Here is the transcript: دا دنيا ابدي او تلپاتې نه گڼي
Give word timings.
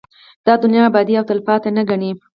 دا 0.45 0.53
دنيا 0.63 0.83
ابدي 0.89 1.13
او 1.19 1.23
تلپاتې 1.29 1.69
نه 1.77 1.83
گڼي 1.89 2.11